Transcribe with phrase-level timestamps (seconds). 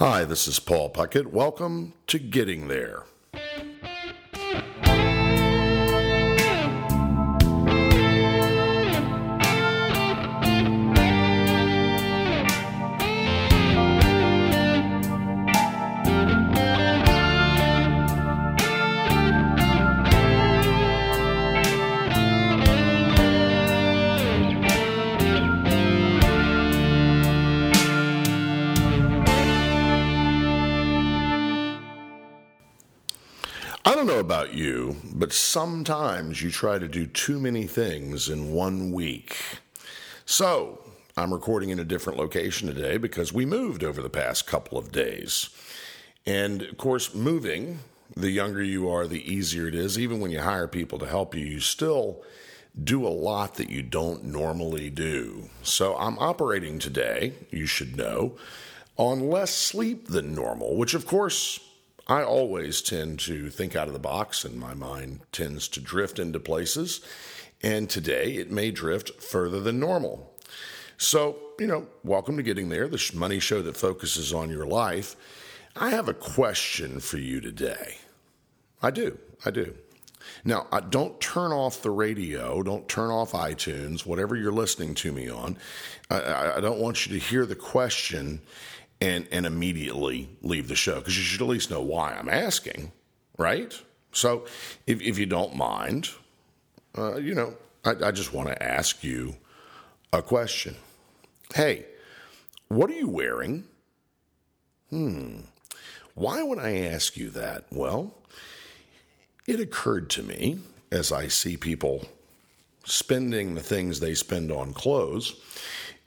[0.00, 1.26] Hi, this is Paul Puckett.
[1.26, 3.04] Welcome to Getting There.
[35.20, 39.36] But sometimes you try to do too many things in one week.
[40.24, 40.82] So,
[41.14, 44.92] I'm recording in a different location today because we moved over the past couple of
[44.92, 45.50] days.
[46.24, 47.80] And of course, moving,
[48.16, 49.98] the younger you are, the easier it is.
[49.98, 52.22] Even when you hire people to help you, you still
[52.82, 55.50] do a lot that you don't normally do.
[55.62, 58.38] So, I'm operating today, you should know,
[58.96, 61.60] on less sleep than normal, which of course
[62.10, 66.18] I always tend to think out of the box, and my mind tends to drift
[66.18, 67.02] into places.
[67.62, 70.34] And today it may drift further than normal.
[70.98, 75.14] So, you know, welcome to Getting There, the money show that focuses on your life.
[75.76, 77.98] I have a question for you today.
[78.82, 79.16] I do.
[79.44, 79.72] I do.
[80.44, 85.28] Now, don't turn off the radio, don't turn off iTunes, whatever you're listening to me
[85.28, 85.56] on.
[86.10, 88.40] I, I don't want you to hear the question
[89.00, 92.92] and and immediately leave the show because you should at least know why I'm asking,
[93.38, 93.80] right?
[94.12, 94.46] So,
[94.86, 96.10] if if you don't mind,
[96.96, 99.36] uh, you know, I, I just want to ask you
[100.12, 100.76] a question.
[101.54, 101.86] Hey,
[102.68, 103.64] what are you wearing?
[104.90, 105.40] Hmm.
[106.14, 107.64] Why would I ask you that?
[107.70, 108.14] Well,
[109.46, 110.58] it occurred to me
[110.90, 112.06] as I see people
[112.84, 115.34] spending the things they spend on clothes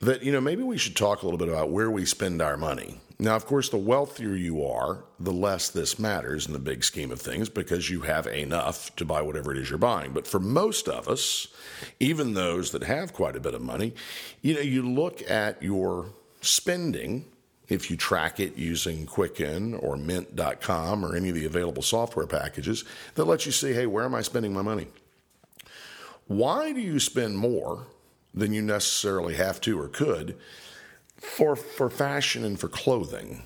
[0.04, 2.58] that, you know, maybe we should talk a little bit about where we spend our
[2.58, 3.00] money.
[3.20, 7.12] Now, of course, the wealthier you are, the less this matters in the big scheme
[7.12, 10.14] of things because you have enough to buy whatever it is you're buying.
[10.14, 11.48] But for most of us,
[12.00, 13.94] even those that have quite a bit of money,
[14.42, 16.08] you know, you look at your
[16.42, 17.26] spending
[17.70, 22.84] if you track it using Quicken or Mint.com or any of the available software packages
[23.16, 24.88] that let you see, hey, where am I spending my money?
[26.28, 27.86] Why do you spend more
[28.34, 30.38] than you necessarily have to or could
[31.18, 33.44] for for fashion and for clothing.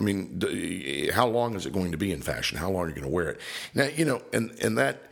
[0.00, 2.56] I mean, how long is it going to be in fashion?
[2.56, 3.40] How long are you going to wear it?
[3.74, 5.10] Now, you know, and and that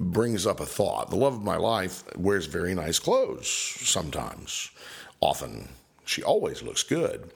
[0.00, 1.10] brings up a thought.
[1.10, 4.70] The love of my life wears very nice clothes sometimes.
[5.20, 5.68] Often,
[6.04, 7.32] she always looks good.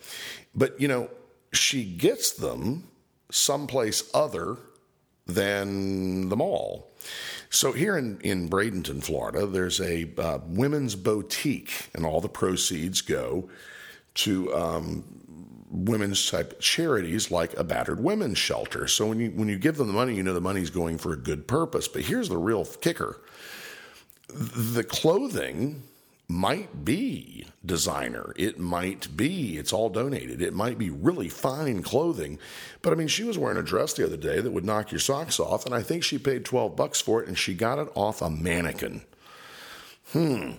[0.55, 1.11] But, you know,
[1.53, 2.89] she gets them
[3.31, 4.57] someplace other
[5.27, 6.91] than the mall.
[7.51, 13.01] So here in, in Bradenton, Florida, there's a uh, women's boutique, and all the proceeds
[13.01, 13.49] go
[14.15, 15.05] to um,
[15.71, 18.87] women's type charities like a battered women's shelter.
[18.87, 21.13] So when you when you give them the money, you know the money's going for
[21.13, 21.89] a good purpose.
[21.89, 23.21] But here's the real kicker:
[24.29, 25.83] the clothing
[26.29, 28.35] might be designer.
[28.37, 30.43] It might be, it's all donated.
[30.43, 32.39] It might be really fine clothing.
[32.83, 35.01] But I mean, she was wearing a dress the other day that would knock your
[35.01, 37.89] socks off, and I think she paid 12 bucks for it and she got it
[37.95, 39.03] off a mannequin.
[40.13, 40.53] Hmm.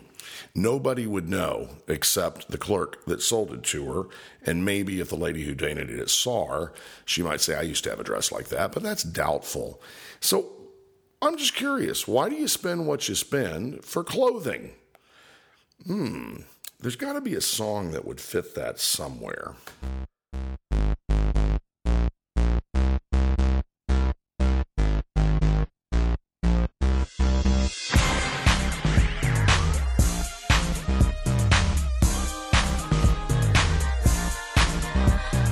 [0.55, 4.03] Nobody would know except the clerk that sold it to her.
[4.45, 6.73] And maybe if the lady who donated it saw her,
[7.05, 9.81] she might say, I used to have a dress like that, but that's doubtful.
[10.19, 10.51] So
[11.21, 14.73] I'm just curious why do you spend what you spend for clothing?
[15.85, 16.41] Hmm,
[16.79, 19.55] there's got to be a song that would fit that somewhere.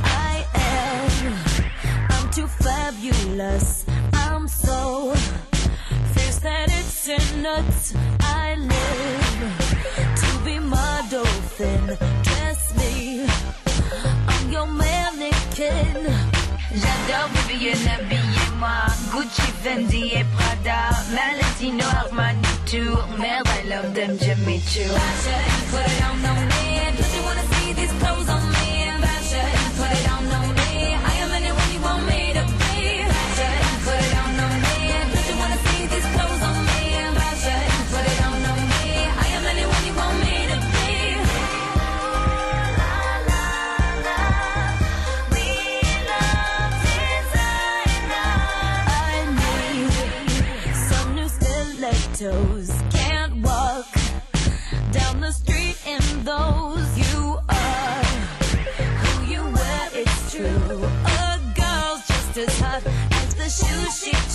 [0.04, 1.34] I am.
[2.10, 3.86] I'm too fabulous.
[4.14, 5.14] I'm so
[6.14, 8.17] fierce that it's in nuts.
[19.68, 20.92] Fendi et Prada
[23.20, 27.07] Merde, I love them Jimmy Choo Fashion, put it on, me.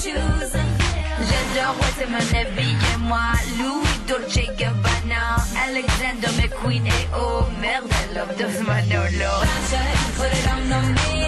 [0.02, 0.52] Shoes.
[1.28, 3.32] J'adore, c'est mon habit et moi.
[3.58, 9.30] Louis Dolce Gabbana, Alexander McQueen et oh merde, I love those Manolo.
[10.16, 11.21] Put.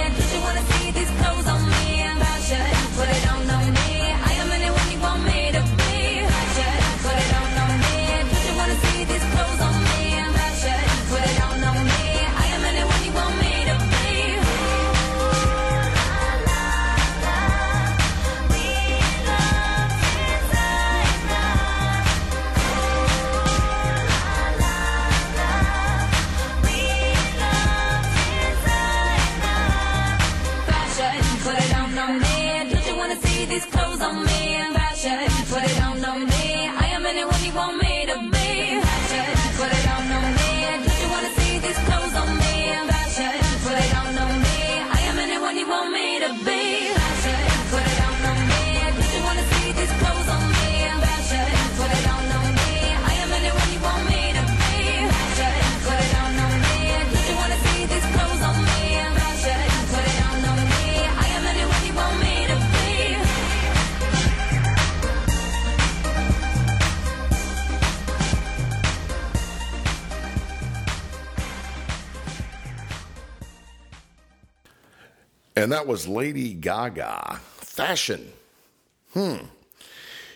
[75.56, 77.40] And that was Lady Gaga.
[77.56, 78.32] Fashion.
[79.12, 79.36] Hmm.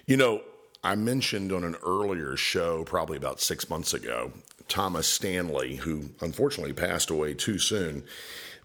[0.07, 0.43] You know,
[0.85, 4.33] I mentioned on an earlier show, probably about six months ago,
[4.69, 8.05] Thomas Stanley, who unfortunately passed away too soon.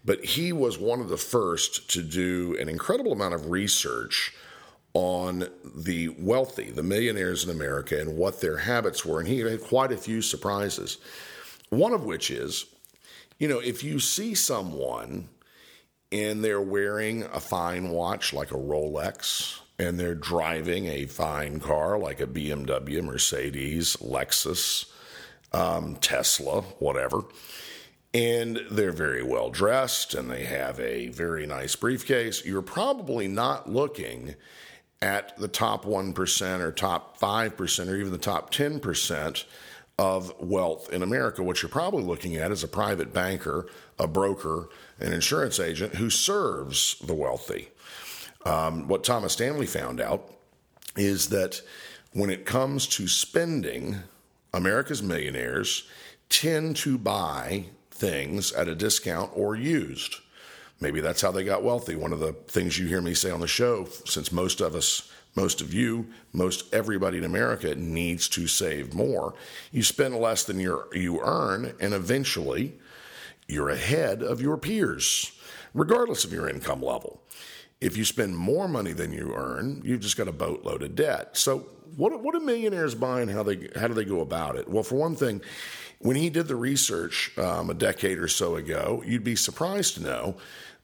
[0.04, 4.32] But he was one of the first to do an incredible amount of research
[4.92, 9.18] on the wealthy, the millionaires in America, and what their habits were.
[9.18, 10.98] And he had quite a few surprises.
[11.70, 12.66] One of which is,
[13.38, 15.28] you know, if you see someone
[16.14, 21.98] and they're wearing a fine watch like a Rolex, and they're driving a fine car
[21.98, 24.88] like a BMW, Mercedes, Lexus,
[25.52, 27.22] um, Tesla, whatever.
[28.14, 32.44] And they're very well dressed and they have a very nice briefcase.
[32.46, 34.36] You're probably not looking
[35.02, 39.44] at the top 1% or top 5% or even the top 10%
[39.98, 41.42] of wealth in America.
[41.42, 43.66] What you're probably looking at is a private banker,
[43.98, 44.68] a broker,
[45.00, 47.68] an insurance agent who serves the wealthy.
[48.44, 50.30] Um, what Thomas Stanley found out
[50.96, 51.60] is that
[52.12, 53.96] when it comes to spending,
[54.52, 55.88] America's millionaires
[56.28, 60.16] tend to buy things at a discount or used.
[60.80, 61.96] Maybe that's how they got wealthy.
[61.96, 65.10] One of the things you hear me say on the show, since most of us,
[65.34, 69.34] most of you, most everybody in America needs to save more,
[69.72, 72.74] you spend less than you you earn, and eventually
[73.48, 75.32] you're ahead of your peers,
[75.72, 77.22] regardless of your income level.
[77.80, 81.36] If you spend more money than you earn, you've just got a boatload of debt.
[81.36, 84.68] So, what, what do millionaires buy and how, they, how do they go about it?
[84.68, 85.42] Well, for one thing,
[85.98, 90.02] when he did the research um, a decade or so ago, you'd be surprised to
[90.02, 90.36] know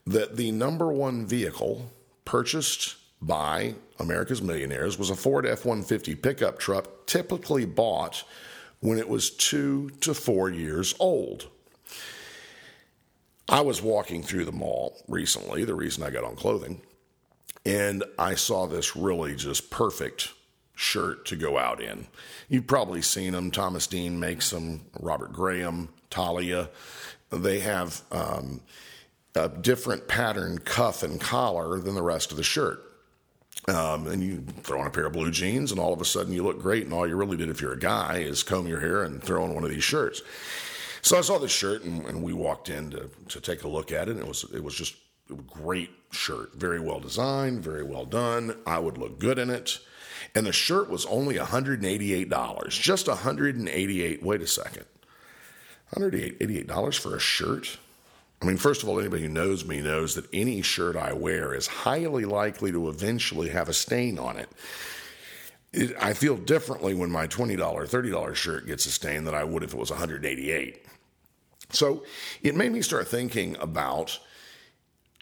[0.06, 1.91] that the number one vehicle
[2.25, 8.25] purchased by America's millionaires was a Ford F 150 pickup truck, typically bought
[8.81, 11.49] when it was two to four years old.
[13.50, 16.81] I was walking through the mall recently, the reason I got on clothing,
[17.67, 20.32] and I saw this really just perfect
[20.77, 22.06] shirt to go out in.
[22.48, 23.51] You've probably seen them.
[23.51, 26.70] Thomas Dean makes them, Robert Graham, Talia.
[27.31, 28.60] They have um,
[29.34, 32.81] a different pattern cuff and collar than the rest of the shirt.
[33.67, 36.32] Um, and you throw on a pair of blue jeans, and all of a sudden
[36.32, 36.84] you look great.
[36.84, 39.43] And all you really did, if you're a guy, is comb your hair and throw
[39.43, 40.22] on one of these shirts.
[41.03, 43.93] So I saw this shirt, and, and we walked in to, to take a look
[43.93, 44.13] at it.
[44.13, 44.97] And it was it was just
[45.31, 48.57] a great shirt, very well designed, very well done.
[48.67, 49.79] I would look good in it.
[50.35, 52.69] And the shirt was only $188.
[52.69, 54.85] Just 188 Wait a second.
[55.95, 57.79] $188 for a shirt?
[58.43, 61.53] I mean, first of all, anybody who knows me knows that any shirt I wear
[61.53, 64.49] is highly likely to eventually have a stain on it.
[65.72, 69.62] It I feel differently when my $20, $30 shirt gets a stain than I would
[69.62, 70.84] if it was 188.
[71.70, 72.05] So
[72.43, 74.19] it made me start thinking about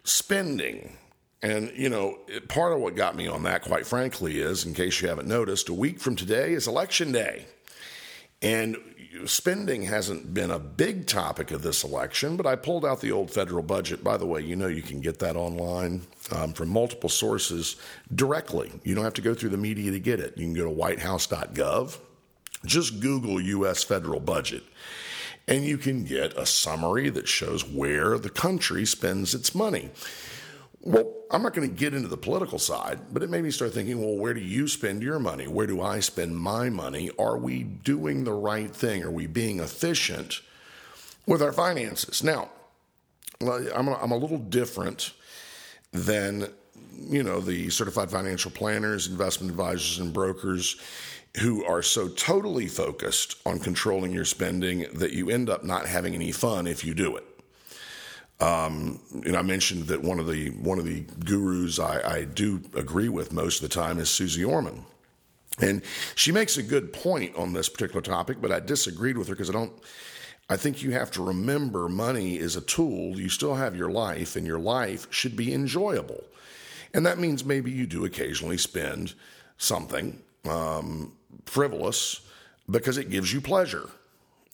[0.04, 0.96] spending.
[1.42, 5.00] And, you know, part of what got me on that, quite frankly, is in case
[5.00, 7.46] you haven't noticed, a week from today is election day.
[8.42, 8.76] And
[9.26, 13.30] spending hasn't been a big topic of this election, but I pulled out the old
[13.30, 14.04] federal budget.
[14.04, 17.76] By the way, you know you can get that online um, from multiple sources
[18.14, 18.70] directly.
[18.84, 20.36] You don't have to go through the media to get it.
[20.36, 21.98] You can go to whitehouse.gov,
[22.64, 23.82] just Google U.S.
[23.82, 24.62] federal budget,
[25.46, 29.90] and you can get a summary that shows where the country spends its money.
[30.82, 33.74] Well, I'm not going to get into the political side, but it made me start
[33.74, 35.46] thinking, well, where do you spend your money?
[35.46, 37.10] Where do I spend my money?
[37.18, 39.02] Are we doing the right thing?
[39.02, 40.40] Are we being efficient
[41.26, 42.22] with our finances?
[42.22, 42.50] Now,
[43.40, 45.12] I'm a, little different
[45.92, 46.48] than
[46.96, 50.80] you know the certified financial planners, investment advisors, and brokers
[51.40, 56.14] who are so totally focused on controlling your spending that you end up not having
[56.14, 57.27] any fun if you do it.
[58.40, 62.60] Um, know, I mentioned that one of the one of the gurus I, I do
[62.74, 64.84] agree with most of the time is Suze Orman.
[65.60, 65.82] And
[66.14, 69.50] she makes a good point on this particular topic, but I disagreed with her because
[69.50, 69.72] I don't.
[70.50, 73.18] I think you have to remember money is a tool.
[73.20, 76.24] You still have your life, and your life should be enjoyable.
[76.94, 79.14] And that means maybe you do occasionally spend
[79.58, 81.12] something um,
[81.44, 82.20] frivolous
[82.70, 83.88] because it gives you pleasure.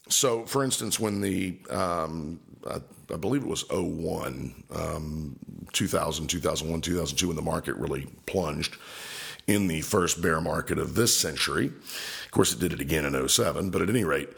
[0.09, 2.81] So, for instance, when the, um, I,
[3.13, 5.37] I, believe it was 01, um,
[5.73, 8.77] 2000, 2001, 2002, when the market really plunged
[9.47, 11.67] in the first bear market of this century.
[11.67, 14.31] Of course, it did it again in 07, but at any rate,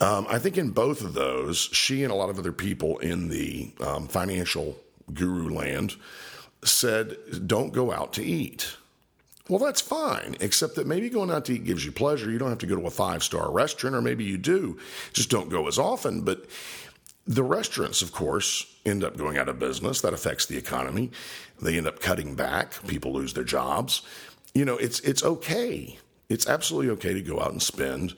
[0.00, 3.28] um, I think in both of those, she and a lot of other people in
[3.28, 4.78] the um, financial
[5.12, 5.96] guru land
[6.64, 8.76] said, don't go out to eat.
[9.48, 12.30] Well, that's fine, except that maybe going out to eat gives you pleasure.
[12.30, 14.78] You don't have to go to a five star restaurant, or maybe you do.
[15.12, 16.20] Just don't go as often.
[16.22, 16.46] But
[17.26, 20.00] the restaurants, of course, end up going out of business.
[20.00, 21.10] That affects the economy.
[21.60, 22.86] They end up cutting back.
[22.86, 24.02] People lose their jobs.
[24.54, 25.98] You know, it's it's okay.
[26.28, 28.14] It's absolutely okay to go out and spend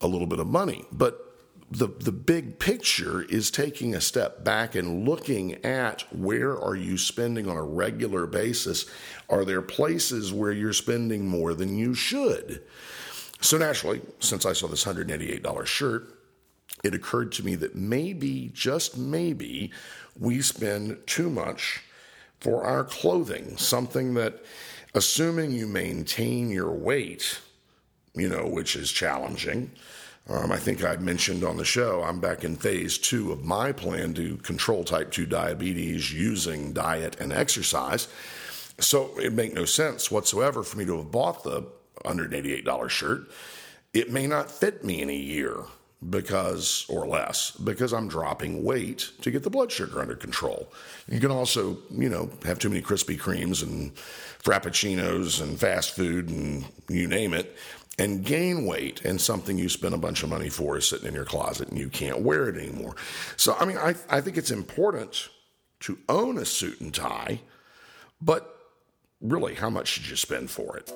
[0.00, 1.24] a little bit of money, but
[1.70, 6.96] the the big picture is taking a step back and looking at where are you
[6.96, 8.86] spending on a regular basis
[9.28, 12.62] are there places where you're spending more than you should
[13.40, 16.14] so naturally since i saw this $188 shirt
[16.84, 19.72] it occurred to me that maybe just maybe
[20.18, 21.82] we spend too much
[22.40, 24.44] for our clothing something that
[24.94, 27.40] assuming you maintain your weight
[28.14, 29.70] you know which is challenging
[30.28, 33.72] um, I think I mentioned on the show, I'm back in phase two of my
[33.72, 38.08] plan to control type 2 diabetes using diet and exercise.
[38.80, 41.64] So it make no sense whatsoever for me to have bought the
[42.04, 43.30] $188 shirt.
[43.92, 45.64] It may not fit me in a year
[46.10, 50.72] because, or less, because I'm dropping weight to get the blood sugar under control.
[51.08, 53.94] You can also, you know, have too many Krispy Kremes and
[54.42, 57.56] Frappuccinos and fast food and you name it
[57.98, 61.14] and gain weight and something you spend a bunch of money for is sitting in
[61.14, 62.96] your closet and you can't wear it anymore.
[63.36, 65.28] So, I mean, I, I think it's important
[65.80, 67.40] to own a suit and tie,
[68.20, 68.58] but
[69.20, 70.92] really, how much should you spend for it?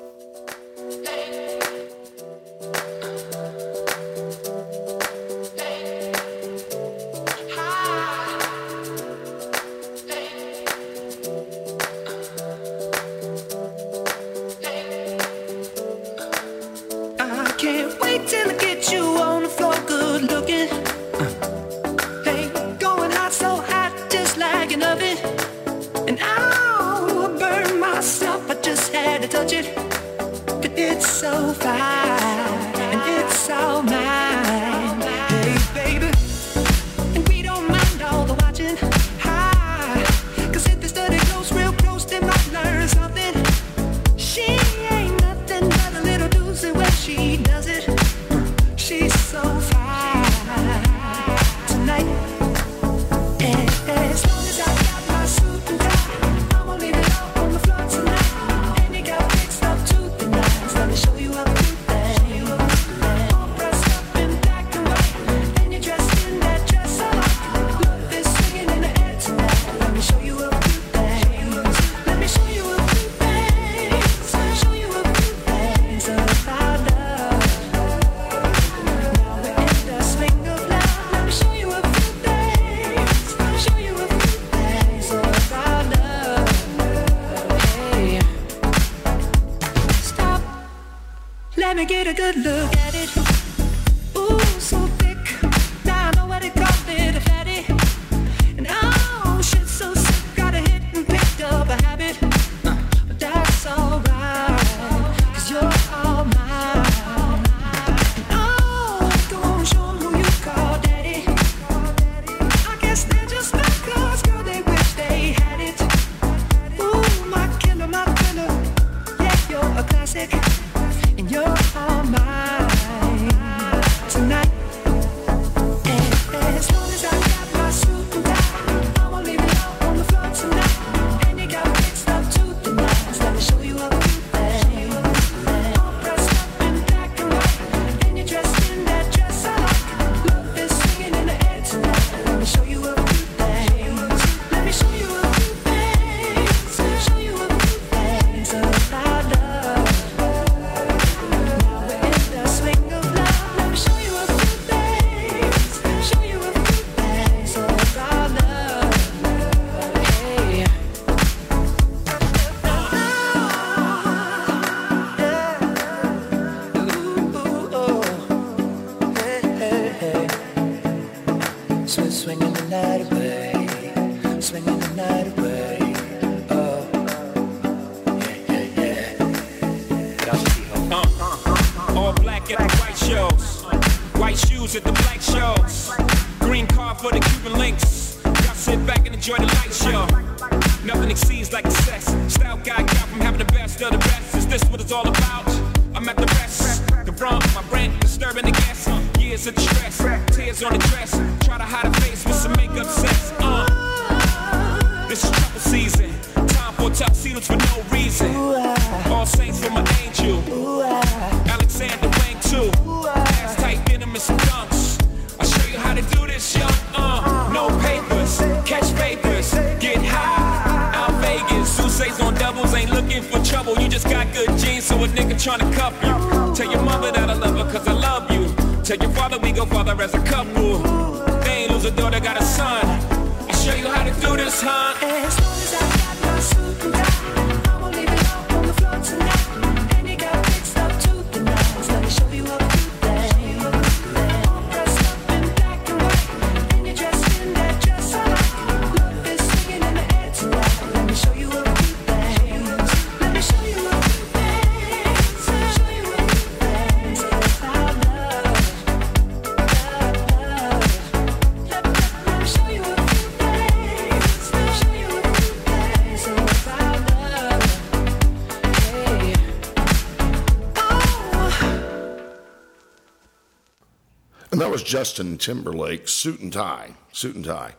[274.79, 277.75] Was Justin Timberlake, suit and tie, suit and tie.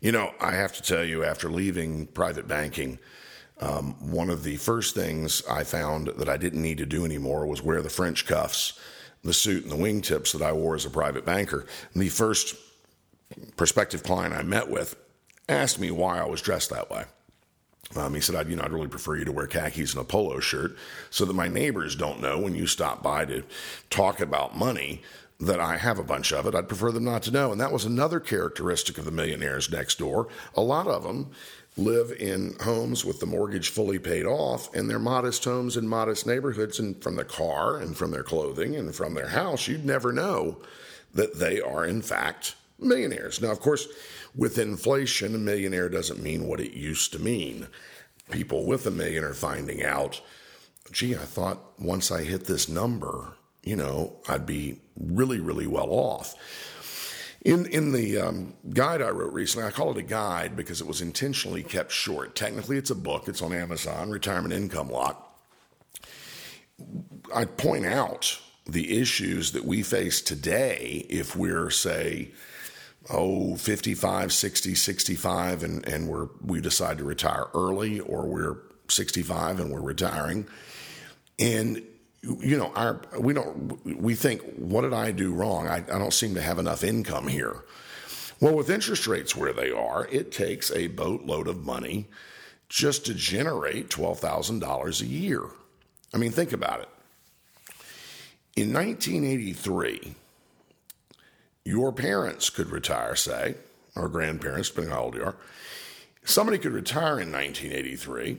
[0.00, 2.98] You know, I have to tell you, after leaving private banking,
[3.60, 7.46] um, one of the first things I found that I didn't need to do anymore
[7.46, 8.80] was wear the French cuffs,
[9.22, 11.66] the suit, and the wingtips that I wore as a private banker.
[11.92, 12.56] And the first
[13.58, 14.96] prospective client I met with
[15.50, 17.04] asked me why I was dressed that way.
[17.94, 20.04] Um, he said, I'd, you know, I'd really prefer you to wear khakis and a
[20.04, 20.78] polo shirt
[21.10, 23.44] so that my neighbors don't know when you stop by to
[23.90, 25.02] talk about money
[25.40, 26.54] that I have a bunch of it.
[26.54, 27.52] I'd prefer them not to know.
[27.52, 30.28] And that was another characteristic of the millionaires next door.
[30.54, 31.30] A lot of them
[31.76, 36.26] live in homes with the mortgage fully paid off, and they're modest homes in modest
[36.26, 36.80] neighborhoods.
[36.80, 40.60] And from the car and from their clothing and from their house, you'd never know
[41.14, 43.40] that they are, in fact, millionaires.
[43.40, 43.86] Now, of course,
[44.34, 47.68] with inflation, a millionaire doesn't mean what it used to mean.
[48.30, 50.20] People with a million are finding out,
[50.90, 55.90] gee, I thought once I hit this number, you know, I'd be really, really well
[55.90, 56.34] off.
[57.42, 60.86] In in the um, guide I wrote recently, I call it a guide because it
[60.86, 62.34] was intentionally kept short.
[62.34, 63.28] Technically, it's a book.
[63.28, 65.24] It's on Amazon, Retirement Income Lock.
[67.34, 72.32] I point out the issues that we face today if we're, say,
[73.10, 79.60] oh, 55, 60, 65, and, and we're, we decide to retire early, or we're 65
[79.60, 80.46] and we're retiring.
[81.38, 81.82] And
[82.22, 85.68] you know, our we don't we think, what did I do wrong?
[85.68, 87.64] I, I don't seem to have enough income here.
[88.40, 92.06] Well, with interest rates where they are, it takes a boatload of money
[92.68, 95.44] just to generate twelve thousand dollars a year.
[96.12, 96.88] I mean, think about it.
[98.56, 100.14] In 1983,
[101.64, 103.54] your parents could retire, say,
[103.94, 105.36] or grandparents, depending on how old you are.
[106.24, 108.38] Somebody could retire in 1983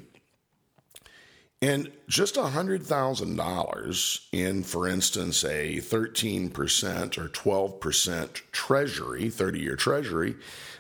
[1.62, 10.36] and just $100,000 in, for instance, a 13% or 12% treasury, 30 year treasury,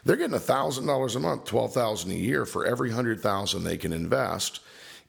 [0.05, 4.61] they're getting $1,000 a month, 12,000 a year for every 100,000 they can invest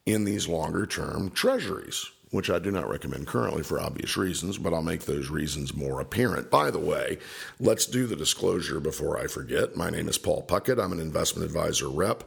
[0.06, 4.72] in these longer term treasuries, which I do not recommend currently for obvious reasons, but
[4.72, 6.50] I'll make those reasons more apparent.
[6.50, 7.18] By the way,
[7.58, 9.76] let's do the disclosure before I forget.
[9.76, 10.82] My name is Paul Puckett.
[10.82, 12.24] I'm an investment advisor rep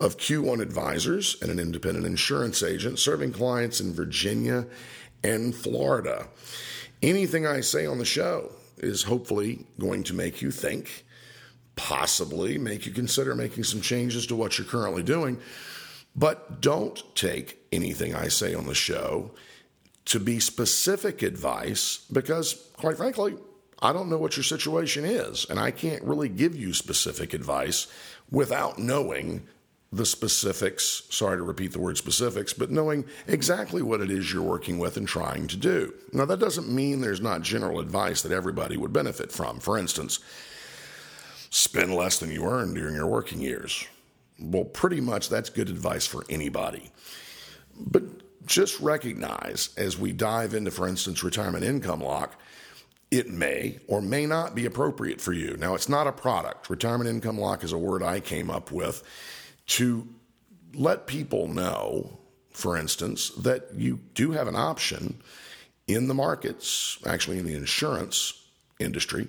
[0.00, 4.66] of Q1 Advisors and an independent insurance agent serving clients in Virginia
[5.22, 6.26] and Florida.
[7.00, 11.04] Anything I say on the show is hopefully going to make you think,
[11.76, 15.40] possibly make you consider making some changes to what you're currently doing.
[16.16, 19.32] But don't take anything I say on the show
[20.06, 23.36] to be specific advice because, quite frankly,
[23.80, 27.86] I don't know what your situation is, and I can't really give you specific advice
[28.30, 29.46] without knowing
[29.92, 31.02] the specifics.
[31.10, 34.96] Sorry to repeat the word specifics, but knowing exactly what it is you're working with
[34.96, 35.94] and trying to do.
[36.12, 39.60] Now, that doesn't mean there's not general advice that everybody would benefit from.
[39.60, 40.18] For instance,
[41.50, 43.86] spend less than you earn during your working years.
[44.38, 46.90] Well, pretty much that's good advice for anybody.
[47.76, 48.02] But
[48.46, 52.40] just recognize as we dive into, for instance, retirement income lock,
[53.10, 55.56] it may or may not be appropriate for you.
[55.56, 56.68] Now, it's not a product.
[56.68, 59.02] Retirement income lock is a word I came up with
[59.68, 60.08] to
[60.74, 62.18] let people know,
[62.50, 65.22] for instance, that you do have an option
[65.86, 68.34] in the markets, actually in the insurance
[68.80, 69.28] industry,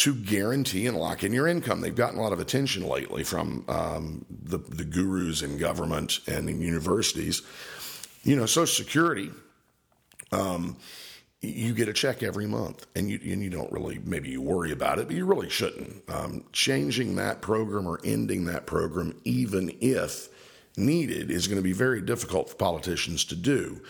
[0.00, 1.82] to guarantee and lock in your income.
[1.82, 6.48] They've gotten a lot of attention lately from um, the, the gurus in government and
[6.48, 7.42] in universities.
[8.22, 9.30] You know, Social Security,
[10.32, 10.78] um,
[11.42, 14.72] you get a check every month, and you and you don't really maybe you worry
[14.72, 16.02] about it, but you really shouldn't.
[16.08, 20.30] Um, changing that program or ending that program, even if
[20.78, 23.82] needed, is going to be very difficult for politicians to do.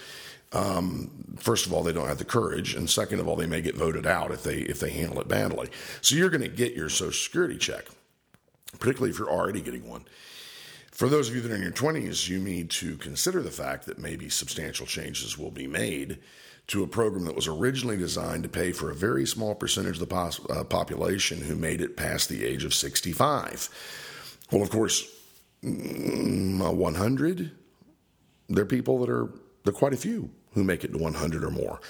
[0.52, 3.60] Um, first of all, they don't have the courage, and second of all, they may
[3.60, 5.68] get voted out if they if they handle it badly.
[6.00, 7.84] So you're going to get your Social Security check,
[8.78, 10.04] particularly if you're already getting one.
[10.90, 13.86] For those of you that are in your 20s, you need to consider the fact
[13.86, 16.18] that maybe substantial changes will be made
[16.66, 20.00] to a program that was originally designed to pay for a very small percentage of
[20.00, 23.68] the pos- uh, population who made it past the age of 65.
[24.52, 25.08] Well, of course,
[25.64, 27.50] mm, uh, 100,
[28.50, 29.32] there are people that are,
[29.64, 31.80] there are quite a few who make it to 100 or more.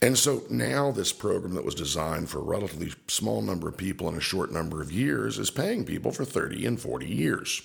[0.00, 4.08] And so now this program that was designed for a relatively small number of people
[4.08, 7.62] in a short number of years is paying people for 30 and 40 years.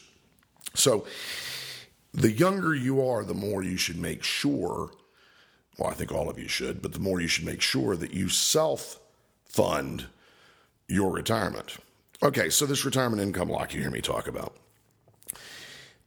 [0.74, 1.06] So
[2.14, 4.92] the younger you are, the more you should make sure,
[5.78, 8.14] well, I think all of you should, but the more you should make sure that
[8.14, 9.00] you self
[9.46, 10.08] fund
[10.88, 11.78] your retirement.
[12.24, 14.56] Okay, so this retirement income lock you hear me talk about.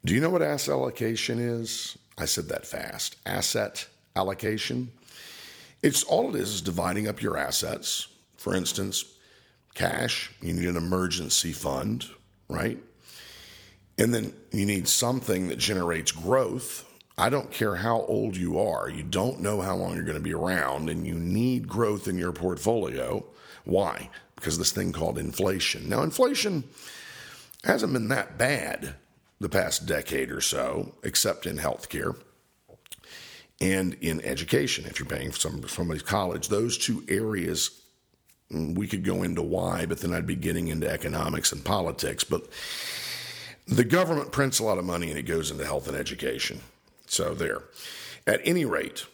[0.05, 1.99] Do you know what asset allocation is?
[2.19, 3.17] I said that fast.
[3.27, 3.87] Asset
[4.17, 4.91] allocation.
[5.83, 8.09] It's all it is is dividing up your assets.
[8.37, 9.05] For instance,
[9.75, 12.07] cash, you need an emergency fund,
[12.49, 12.79] right?
[13.99, 16.85] And then you need something that generates growth.
[17.19, 20.23] I don't care how old you are, you don't know how long you're going to
[20.23, 23.25] be around, and you need growth in your portfolio.
[23.65, 24.11] Why?
[24.35, 25.89] Because this thing called inflation.
[25.89, 26.65] Now, inflation
[27.65, 28.97] hasn't been that bad
[29.41, 32.17] the past decade or so, except in healthcare
[33.61, 34.85] and in education.
[34.87, 37.71] If you're paying for some, somebody's college, those two areas
[38.53, 42.25] mm, we could go into why, but then I'd be getting into economics and politics.
[42.25, 42.49] But
[43.67, 46.61] the government prints a lot of money and it goes into health and education.
[47.07, 47.63] So, there.
[48.27, 49.07] At any rate,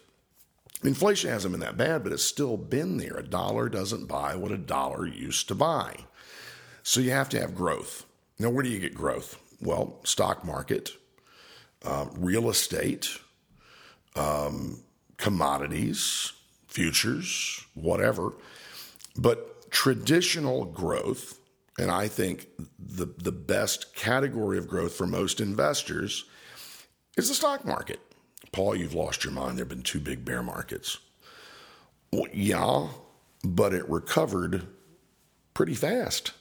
[0.83, 3.19] inflation hasn't been that bad, but it's still been there.
[3.19, 5.97] A dollar doesn't buy what a dollar used to buy.
[6.83, 8.07] So, you have to have growth.
[8.39, 9.39] Now, where do you get growth?
[9.61, 10.93] Well, stock market,
[11.85, 13.19] uh, real estate,
[14.17, 14.83] um,
[15.17, 16.33] commodities,
[16.67, 18.35] futures, whatever.
[19.17, 21.39] But traditional growth,
[21.79, 22.47] and I think
[22.79, 26.25] the, the best category of growth for most investors
[27.17, 28.01] is the stock market.
[28.53, 29.57] Paul, you've lost your mind.
[29.57, 30.99] There have been two big bear markets.
[32.13, 32.89] Well, yeah,
[33.43, 34.67] but it recovered
[35.55, 36.33] pretty fast.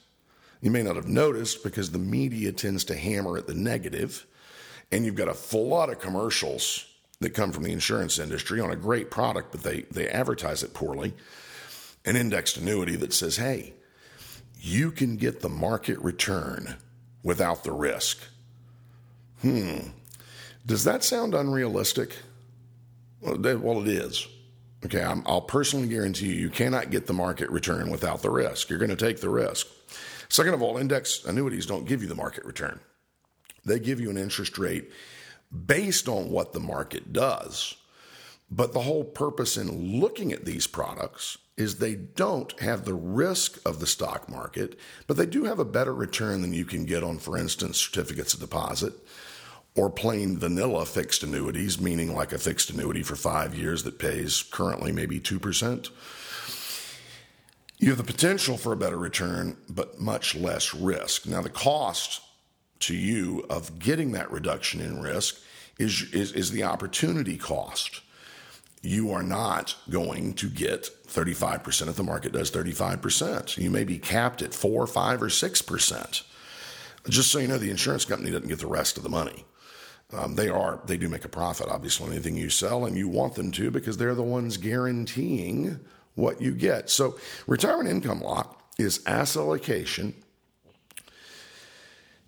[0.60, 4.26] You may not have noticed because the media tends to hammer at the negative,
[4.90, 6.86] and you've got a full lot of commercials
[7.22, 10.74] that come from the insurance industry on a great product, but they, they advertise it
[10.74, 11.14] poorly.
[12.04, 13.74] An indexed annuity that says, hey,
[14.60, 16.76] you can get the market return
[17.22, 18.20] without the risk.
[19.40, 19.78] Hmm.
[20.64, 22.16] Does that sound unrealistic?
[23.20, 24.26] Well, it is.
[24.84, 28.68] Okay, i will personally guarantee you, you cannot get the market return without the risk.
[28.68, 29.68] You're going to take the risk.
[30.28, 32.80] Second of all, index annuities don't give you the market return.
[33.64, 34.90] They give you an interest rate
[35.66, 37.74] based on what the market does.
[38.50, 43.58] But the whole purpose in looking at these products is they don't have the risk
[43.66, 47.02] of the stock market, but they do have a better return than you can get
[47.02, 48.94] on, for instance, certificates of deposit
[49.74, 54.42] or plain vanilla fixed annuities, meaning like a fixed annuity for five years that pays
[54.42, 55.90] currently maybe 2%.
[57.78, 61.26] You have the potential for a better return, but much less risk.
[61.26, 62.20] Now, the cost
[62.82, 65.40] to you of getting that reduction in risk
[65.78, 68.00] is, is, is the opportunity cost.
[68.82, 73.56] You are not going to get 35% if the market does 35%.
[73.56, 76.22] You may be capped at 4, 5, or 6%.
[77.08, 79.44] Just so you know, the insurance company doesn't get the rest of the money.
[80.12, 83.08] Um, they are they do make a profit obviously on anything you sell and you
[83.08, 85.80] want them to because they're the ones guaranteeing
[86.16, 90.14] what you get so retirement income lock is asset allocation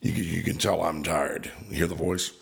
[0.05, 2.33] you, you can tell i'm tired you hear the voice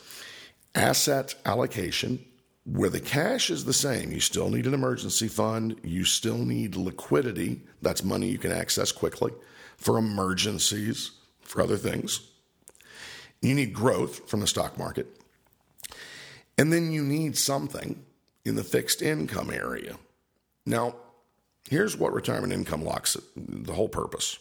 [0.74, 2.22] asset allocation
[2.64, 6.76] where the cash is the same you still need an emergency fund you still need
[6.76, 9.32] liquidity that's money you can access quickly
[9.76, 12.28] for emergencies for other things
[13.40, 15.06] you need growth from the stock market
[16.58, 18.04] and then you need something
[18.44, 19.96] in the fixed income area.
[20.66, 20.96] Now,
[21.68, 24.38] here's what retirement income locks the whole purpose.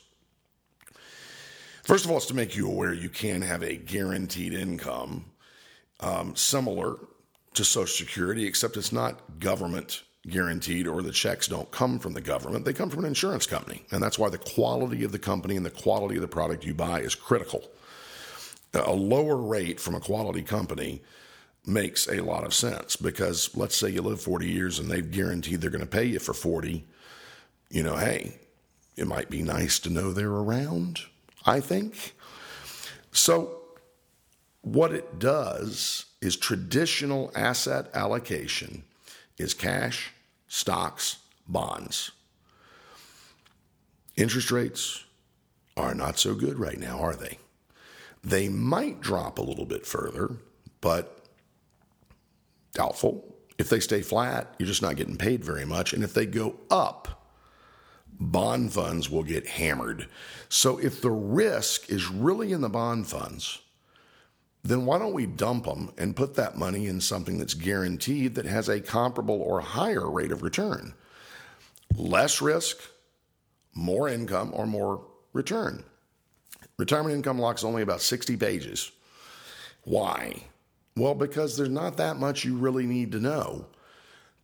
[1.83, 5.25] First of all, it's to make you aware you can have a guaranteed income
[5.99, 6.97] um, similar
[7.53, 12.21] to Social Security, except it's not government guaranteed or the checks don't come from the
[12.21, 12.65] government.
[12.65, 13.83] They come from an insurance company.
[13.91, 16.73] And that's why the quality of the company and the quality of the product you
[16.73, 17.63] buy is critical.
[18.73, 21.01] A lower rate from a quality company
[21.65, 25.61] makes a lot of sense because let's say you live 40 years and they've guaranteed
[25.61, 26.85] they're going to pay you for 40.
[27.69, 28.39] You know, hey,
[28.95, 31.01] it might be nice to know they're around,
[31.45, 32.15] I think.
[33.11, 33.57] So,
[34.61, 38.83] what it does is traditional asset allocation
[39.37, 40.11] is cash,
[40.47, 42.11] stocks, bonds.
[44.15, 45.03] Interest rates
[45.75, 47.39] are not so good right now, are they?
[48.23, 50.37] They might drop a little bit further,
[50.79, 51.25] but
[52.73, 53.35] doubtful.
[53.57, 55.93] If they stay flat, you're just not getting paid very much.
[55.93, 57.20] And if they go up,
[58.21, 60.07] bond funds will get hammered.
[60.47, 63.59] So if the risk is really in the bond funds,
[64.63, 68.45] then why don't we dump them and put that money in something that's guaranteed that
[68.45, 70.93] has a comparable or higher rate of return?
[71.95, 72.77] Less risk,
[73.73, 75.03] more income, or more
[75.33, 75.83] return.
[76.77, 78.91] Retirement income lock's only about 60 pages.
[79.83, 80.43] Why?
[80.95, 83.65] Well, because there's not that much you really need to know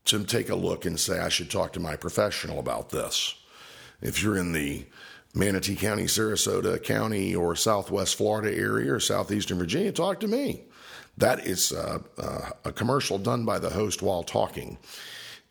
[0.05, 3.35] to take a look and say, I should talk to my professional about this.
[4.01, 4.85] If you're in the
[5.33, 10.63] Manatee County, Sarasota County, or Southwest Florida area or Southeastern Virginia, talk to me.
[11.17, 14.77] That is uh, uh, a commercial done by the host while talking.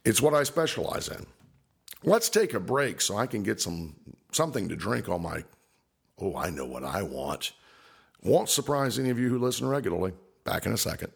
[0.05, 1.27] It's what I specialize in.
[2.05, 3.97] Let's take a break so I can get some
[4.31, 5.45] something to drink on my.
[6.19, 7.53] Oh, I know what I want.
[8.23, 10.13] Won't surprise any of you who listen regularly.
[10.45, 11.13] Back in a second.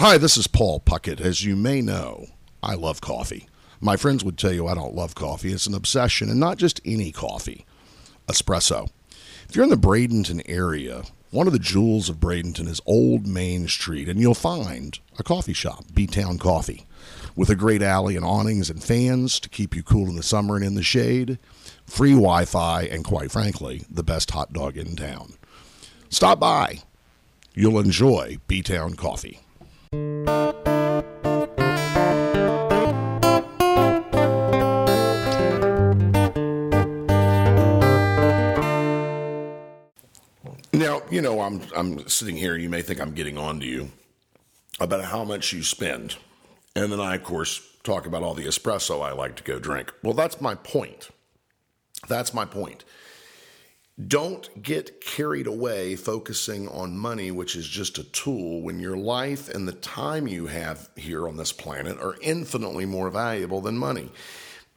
[0.00, 1.20] Hi, this is Paul Puckett.
[1.20, 2.26] As you may know,
[2.62, 3.48] I love coffee.
[3.80, 5.52] My friends would tell you I don't love coffee.
[5.52, 7.66] It's an obsession, and not just any coffee.
[8.28, 8.90] Espresso.
[9.48, 13.66] If you're in the Bradenton area, one of the jewels of Bradenton is Old Main
[13.66, 16.86] Street, and you'll find a coffee shop, B Town Coffee,
[17.34, 20.54] with a great alley and awnings and fans to keep you cool in the summer
[20.54, 21.40] and in the shade,
[21.86, 25.32] free Wi Fi, and quite frankly, the best hot dog in town.
[26.08, 26.82] Stop by.
[27.52, 29.40] You'll enjoy B Town Coffee.
[29.92, 30.00] Now,
[41.10, 43.90] you know, I'm I'm sitting here, you may think I'm getting on to you
[44.78, 46.16] about how much you spend.
[46.76, 49.92] And then I, of course, talk about all the espresso I like to go drink.
[50.02, 51.08] Well, that's my point.
[52.08, 52.84] That's my point.
[54.06, 59.48] Don't get carried away focusing on money, which is just a tool, when your life
[59.48, 64.10] and the time you have here on this planet are infinitely more valuable than money.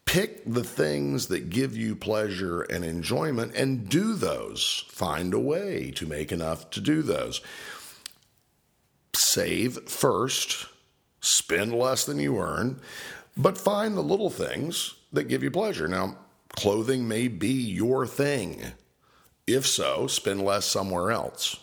[0.05, 4.85] Pick the things that give you pleasure and enjoyment and do those.
[4.89, 7.41] Find a way to make enough to do those.
[9.13, 10.65] Save first,
[11.19, 12.81] spend less than you earn,
[13.37, 15.87] but find the little things that give you pleasure.
[15.87, 16.17] Now,
[16.49, 18.73] clothing may be your thing.
[19.53, 21.57] If so, spend less somewhere else.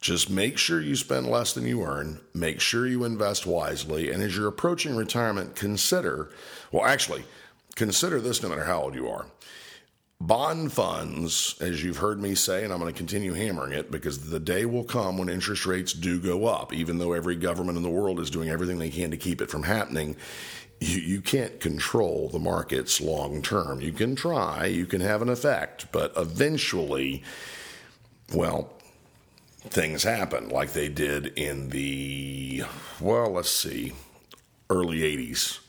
[0.00, 4.22] Just make sure you spend less than you earn, make sure you invest wisely, and
[4.22, 6.30] as you're approaching retirement, consider
[6.70, 7.24] well, actually,
[7.74, 9.26] consider this no matter how old you are.
[10.20, 14.30] Bond funds, as you've heard me say, and I'm going to continue hammering it because
[14.30, 17.82] the day will come when interest rates do go up, even though every government in
[17.82, 20.16] the world is doing everything they can to keep it from happening.
[20.80, 23.80] You, you can't control the markets long term.
[23.80, 27.22] You can try, you can have an effect, but eventually,
[28.32, 28.72] well,
[29.62, 32.64] things happen like they did in the,
[33.00, 33.92] well, let's see,
[34.70, 35.60] early 80s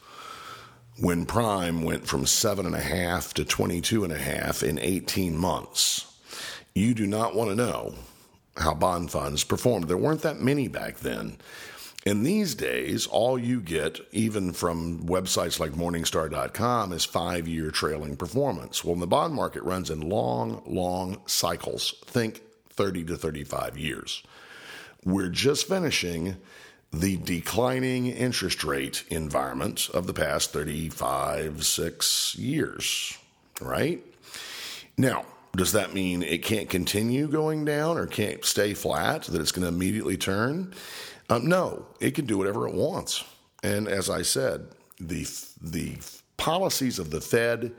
[1.00, 5.38] when prime went from seven and a half to 22 and a half in 18
[5.38, 6.12] months.
[6.74, 7.94] You do not want to know
[8.58, 9.88] how bond funds performed.
[9.88, 11.38] There weren't that many back then.
[12.08, 18.16] And these days, all you get, even from websites like Morningstar.com, is five year trailing
[18.16, 18.82] performance.
[18.82, 21.96] Well, the bond market runs in long, long cycles.
[22.06, 24.24] Think 30 to 35 years.
[25.04, 26.38] We're just finishing
[26.94, 33.18] the declining interest rate environment of the past 35, six years,
[33.60, 34.02] right?
[34.98, 35.26] Now,
[35.58, 39.64] does that mean it can't continue going down or can't stay flat, that it's going
[39.64, 40.74] to immediately turn?
[41.30, 43.24] Um, no, it can do whatever it wants.
[43.64, 44.68] And as I said,
[45.00, 45.28] the,
[45.62, 45.98] the
[46.38, 47.74] policies of the Fed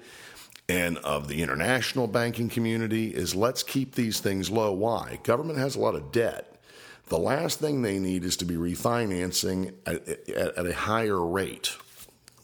[0.68, 4.72] and of the international banking community is let's keep these things low.
[4.72, 5.18] Why?
[5.22, 6.58] Government has a lot of debt
[7.08, 11.74] The last thing they need is to be refinancing at, at, at a higher rate.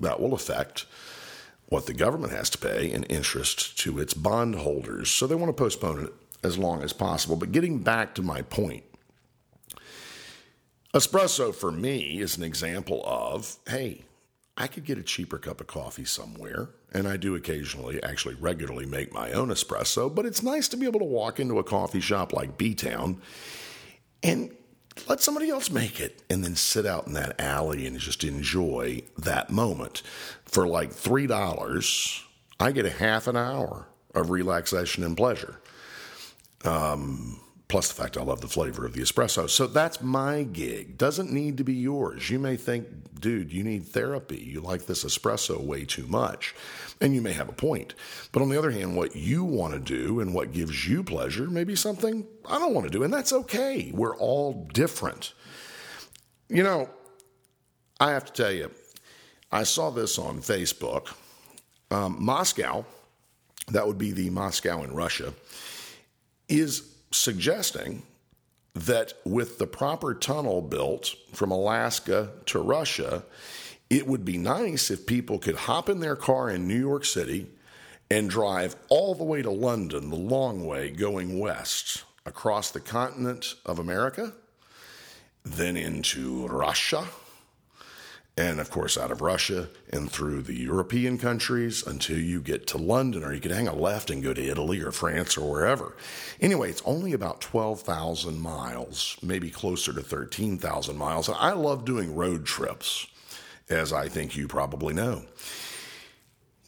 [0.01, 0.87] That will affect
[1.67, 5.11] what the government has to pay in interest to its bondholders.
[5.11, 6.13] So they want to postpone it
[6.43, 7.37] as long as possible.
[7.37, 8.85] But getting back to my point,
[10.95, 14.05] espresso for me is an example of hey,
[14.57, 18.87] I could get a cheaper cup of coffee somewhere, and I do occasionally, actually regularly
[18.87, 22.01] make my own espresso, but it's nice to be able to walk into a coffee
[22.01, 23.21] shop like B Town
[24.23, 24.55] and
[25.09, 29.03] let somebody else make it and then sit out in that alley and just enjoy
[29.19, 30.03] that moment.
[30.45, 32.23] For like $3,
[32.61, 35.61] I get a half an hour of relaxation and pleasure.
[36.65, 37.41] Um,
[37.75, 39.51] plus the fact I love the flavor of the espresso.
[39.51, 40.97] So that's my gig.
[40.97, 42.31] Doesn't need to be yours.
[42.31, 42.87] You may think,
[43.19, 44.37] dude, you need therapy.
[44.37, 46.55] You like this espresso way too much.
[47.01, 47.95] And you may have a point.
[48.31, 51.51] But on the other hand, what you want to do and what gives you pleasure
[51.51, 53.03] may be something I don't want to do.
[53.03, 53.91] And that's okay.
[53.93, 55.33] We're all different.
[56.49, 56.89] You know,
[57.99, 58.71] I have to tell you,
[59.51, 61.13] I saw this on Facebook.
[61.91, 62.85] Um, Moscow,
[63.73, 65.35] that would be the Moscow in Russia,
[66.49, 68.03] is suggesting
[68.75, 73.25] that with the proper tunnel built from Alaska to Russia,
[73.89, 77.47] it would be nice if people could hop in their car in New York City
[78.11, 83.55] and drive all the way to London, the long way going west across the continent
[83.65, 84.33] of America,
[85.45, 87.07] then into Russia
[88.37, 92.79] and of course out of Russia and through the European countries until you get to
[92.79, 95.97] London, or you could hang a left and go to Italy or France or wherever.
[96.41, 101.29] Anyway, it's only about 12,000 miles, maybe closer to 13,000 miles.
[101.29, 103.07] And I love doing road trips,
[103.69, 105.25] as I think you probably know.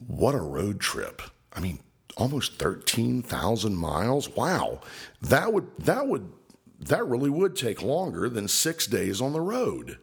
[0.07, 1.23] What a road trip!
[1.53, 1.81] I mean,
[2.17, 4.29] almost 13,000 miles.
[4.29, 4.81] Wow,
[5.23, 6.31] that would that would
[6.79, 9.99] that really would take longer than six days on the road.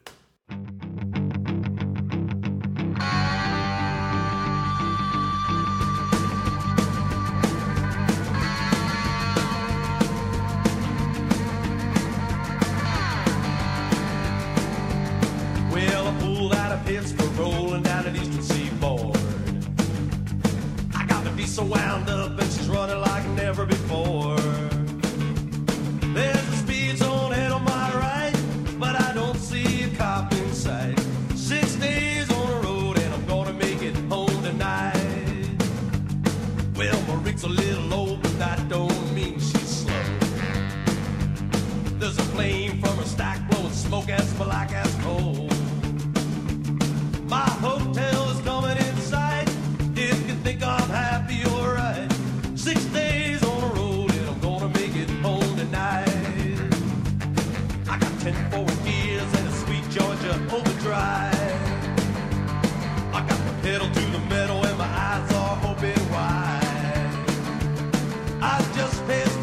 [21.56, 24.36] Got wound up and she's running like never before.
[26.13, 28.34] There's a speed zone head on my right,
[28.80, 31.00] but I don't see a cop in sight.
[31.36, 35.48] Six days on the road and I'm gonna make it home tonight.
[36.76, 39.94] Well, my rig's a little low, but that don't mean she's slow.
[42.00, 44.93] There's a flame from her stack blowing smoke as black as
[60.54, 61.34] Georgia overdrive.
[63.13, 67.10] I got the pedal to the metal and my eyes are open wide.
[68.42, 69.43] I just passed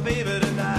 [0.00, 0.77] baby tonight.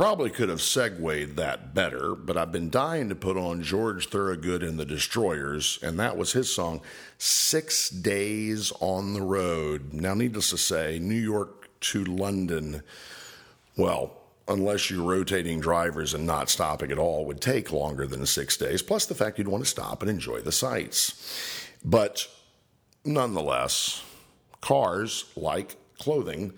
[0.00, 4.62] Probably could have segued that better, but I've been dying to put on George Thorogood
[4.62, 6.80] and the Destroyers, and that was his song,
[7.18, 9.92] Six Days on the Road.
[9.92, 12.82] Now, needless to say, New York to London,
[13.76, 14.16] well,
[14.48, 18.80] unless you're rotating drivers and not stopping at all, would take longer than six days,
[18.80, 21.68] plus the fact you'd want to stop and enjoy the sights.
[21.84, 22.26] But
[23.04, 24.02] nonetheless,
[24.62, 26.54] cars, like clothing,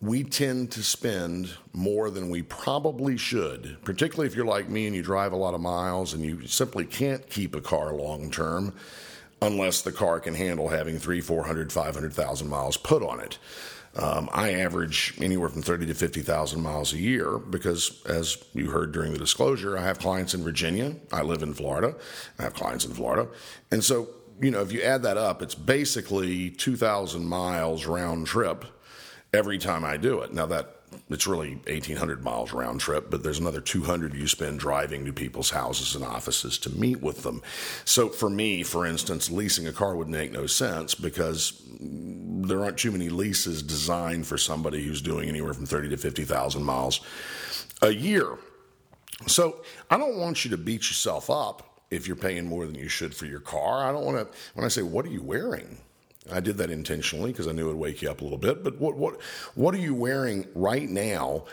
[0.00, 4.96] we tend to spend more than we probably should, particularly if you're like me and
[4.96, 8.74] you drive a lot of miles and you simply can't keep a car long term
[9.42, 13.38] unless the car can handle having three, 400, 500,000 miles put on it.
[13.96, 18.92] Um, I average anywhere from 30 to 50,000 miles a year because, as you heard
[18.92, 20.94] during the disclosure, I have clients in Virginia.
[21.12, 21.96] I live in Florida.
[22.38, 23.28] I have clients in Florida.
[23.72, 24.08] And so,
[24.40, 28.64] you know, if you add that up, it's basically 2,000 miles round trip
[29.32, 30.32] every time I do it.
[30.32, 30.76] Now that
[31.08, 35.50] it's really 1800 miles round trip, but there's another 200 you spend driving to people's
[35.50, 37.42] houses and offices to meet with them.
[37.84, 42.78] So for me, for instance, leasing a car would make no sense because there aren't
[42.78, 47.00] too many leases designed for somebody who's doing anywhere from 30 to 50,000 miles
[47.82, 48.38] a year.
[49.26, 52.88] So I don't want you to beat yourself up if you're paying more than you
[52.88, 53.84] should for your car.
[53.84, 55.78] I don't want to, when I say, what are you wearing?
[56.30, 58.62] I did that intentionally because I knew it would wake you up a little bit.
[58.62, 59.20] But what what
[59.54, 61.44] what are you wearing right now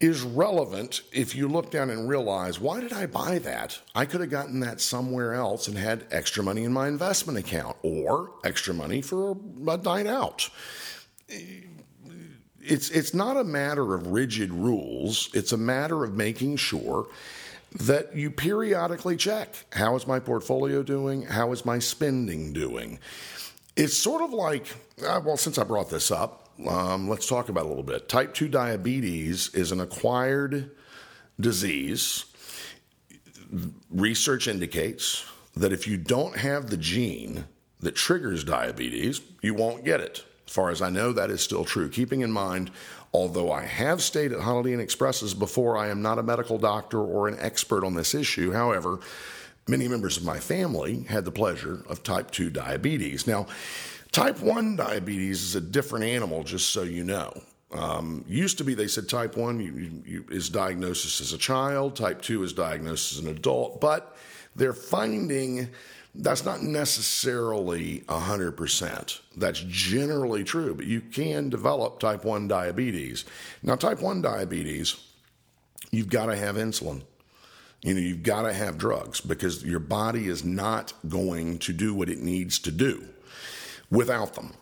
[0.00, 3.80] is relevant if you look down and realize why did I buy that?
[3.94, 7.76] I could have gotten that somewhere else and had extra money in my investment account
[7.82, 10.48] or extra money for a, night out.
[12.60, 15.30] It's it's not a matter of rigid rules.
[15.34, 17.06] It's a matter of making sure
[17.80, 21.22] that you periodically check how is my portfolio doing?
[21.22, 22.98] How is my spending doing?
[23.78, 24.66] It's sort of like,
[25.06, 28.08] uh, well, since I brought this up, um, let's talk about it a little bit.
[28.08, 30.72] Type 2 diabetes is an acquired
[31.38, 32.24] disease.
[33.88, 35.24] Research indicates
[35.54, 37.44] that if you don't have the gene
[37.78, 40.24] that triggers diabetes, you won't get it.
[40.48, 41.88] As far as I know, that is still true.
[41.88, 42.72] Keeping in mind,
[43.14, 46.98] although I have stayed at Holiday Inn Expresses before, I am not a medical doctor
[46.98, 48.50] or an expert on this issue.
[48.50, 48.98] However,
[49.68, 53.26] many members of my family had the pleasure of type 2 diabetes.
[53.26, 53.46] Now,
[54.12, 57.32] type 1 diabetes is a different animal, just so you know.
[57.70, 61.96] Um, used to be, they said type 1 you, you, is diagnosis as a child,
[61.96, 64.16] type 2 is diagnosis as an adult, but
[64.56, 65.68] they're finding
[66.14, 69.20] that's not necessarily 100%.
[69.36, 73.24] That's generally true, but you can develop type 1 diabetes.
[73.62, 74.96] Now, type 1 diabetes,
[75.90, 77.02] you've got to have insulin.
[77.82, 81.94] You know, you've got to have drugs because your body is not going to do
[81.94, 83.04] what it needs to do
[83.90, 84.54] without them.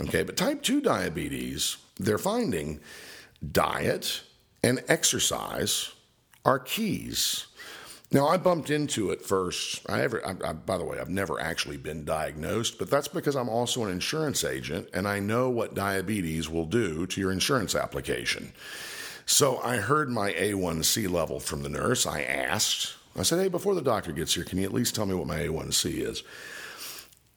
[0.00, 2.80] Okay, but type 2 diabetes, they're finding
[3.52, 4.22] diet
[4.62, 5.92] and exercise
[6.44, 7.46] are keys.
[8.10, 9.82] Now, I bumped into it first.
[9.88, 13.34] I ever, I, I, by the way, I've never actually been diagnosed, but that's because
[13.34, 17.74] I'm also an insurance agent and I know what diabetes will do to your insurance
[17.74, 18.52] application.
[19.26, 22.06] So I heard my A1C level from the nurse.
[22.06, 25.06] I asked, I said, hey, before the doctor gets here, can you at least tell
[25.06, 26.22] me what my A1C is?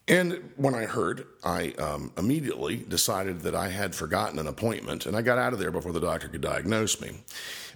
[0.09, 5.17] And when I heard, I um, immediately decided that I had forgotten an appointment, and
[5.17, 7.11] I got out of there before the doctor could diagnose me.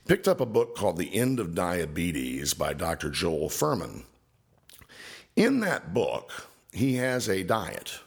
[0.07, 3.09] Picked up a book called The End of Diabetes by Dr.
[3.09, 4.03] Joel Fuhrman.
[5.35, 7.99] In that book, he has a diet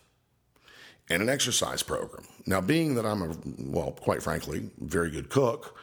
[1.08, 2.24] and an exercise program.
[2.46, 5.78] Now, being that I'm a, well, quite frankly, very good cook,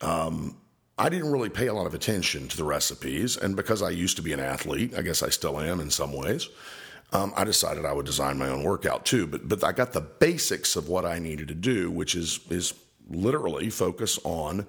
[0.00, 0.56] um,
[0.98, 3.36] I didn't really pay a lot of attention to the recipes.
[3.36, 6.12] And because I used to be an athlete, I guess I still am in some
[6.12, 6.48] ways,
[7.12, 9.26] um, I decided I would design my own workout too.
[9.26, 12.74] But but I got the basics of what I needed to do, which is is
[13.08, 14.66] literally focus on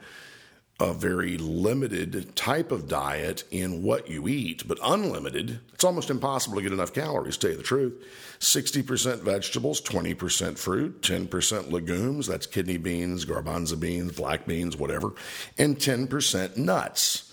[0.81, 5.59] a very limited type of diet in what you eat, but unlimited.
[5.75, 8.03] It's almost impossible to get enough calories, to tell you the truth.
[8.39, 15.13] 60% vegetables, 20% fruit, 10% legumes, that's kidney beans, garbanzo beans, black beans, whatever,
[15.59, 17.31] and 10% nuts.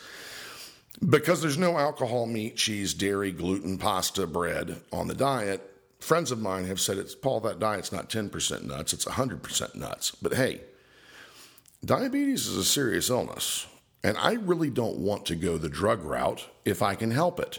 [1.09, 5.63] Because there's no alcohol, meat, cheese, dairy, gluten, pasta, bread on the diet,
[6.01, 10.11] friends of mine have said it's Paul, that diet's not 10% nuts, it's 100% nuts.
[10.21, 10.61] But hey,
[11.85, 13.67] diabetes is a serious illness,
[14.03, 17.59] and I really don't want to go the drug route if I can help it.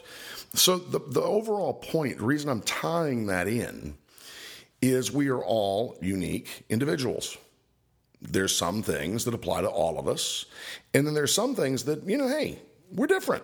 [0.53, 3.97] So, the, the overall point, the reason I'm tying that in,
[4.81, 7.37] is we are all unique individuals.
[8.21, 10.45] There's some things that apply to all of us,
[10.93, 12.59] and then there's some things that, you know, hey,
[12.91, 13.43] we're different.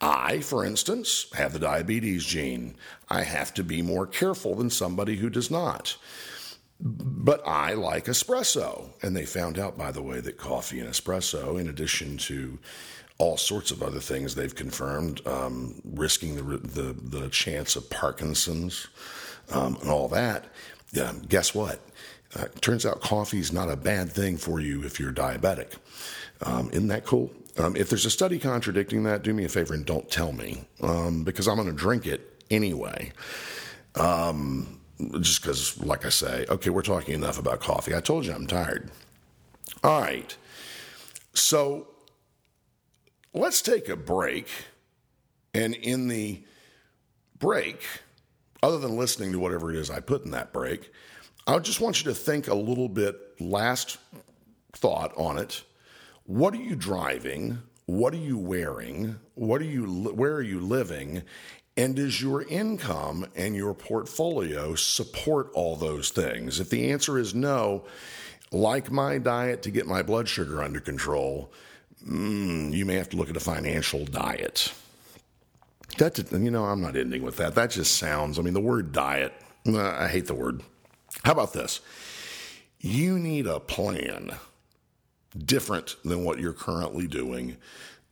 [0.00, 2.76] I, for instance, have the diabetes gene.
[3.08, 5.96] I have to be more careful than somebody who does not.
[6.80, 8.90] But I like espresso.
[9.02, 12.58] And they found out, by the way, that coffee and espresso, in addition to
[13.18, 18.86] all sorts of other things they've confirmed, um, risking the, the, the chance of Parkinson's
[19.50, 20.44] um, and all that,
[21.02, 21.80] um, guess what?
[22.36, 25.74] Uh, turns out coffee is not a bad thing for you if you're diabetic.
[26.42, 27.30] Um, isn't that cool?
[27.56, 30.64] Um, if there's a study contradicting that, do me a favor and don't tell me
[30.80, 33.12] um, because I'm going to drink it anyway.
[33.96, 34.77] Um,
[35.20, 37.94] just because, like I say, okay, we're talking enough about coffee.
[37.94, 38.90] I told you I'm tired.
[39.84, 40.36] All right.
[41.34, 41.88] So
[43.32, 44.48] let's take a break.
[45.54, 46.42] And in the
[47.38, 47.82] break,
[48.62, 50.92] other than listening to whatever it is I put in that break,
[51.46, 53.98] I just want you to think a little bit, last
[54.72, 55.62] thought on it.
[56.24, 57.58] What are you driving?
[57.86, 59.16] What are you wearing?
[59.34, 61.22] What are you where are you living?
[61.78, 66.58] And does your income and your portfolio support all those things?
[66.58, 67.84] If the answer is no,
[68.50, 71.52] like my diet to get my blood sugar under control,
[72.04, 74.72] mm, you may have to look at a financial diet.
[75.98, 77.54] That you know, I'm not ending with that.
[77.54, 78.40] That just sounds.
[78.40, 79.32] I mean, the word diet.
[79.64, 80.62] I hate the word.
[81.22, 81.80] How about this?
[82.80, 84.32] You need a plan
[85.36, 87.56] different than what you're currently doing,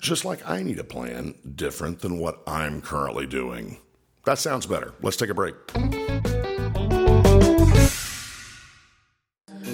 [0.00, 3.78] just like I need a plan different than what I'm currently doing.
[4.24, 4.94] That sounds better.
[5.02, 5.54] Let's take a break.